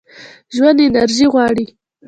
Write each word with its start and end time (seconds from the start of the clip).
ژوند 0.55 0.79
انرژي 0.87 1.25
غواړي. 1.33 1.65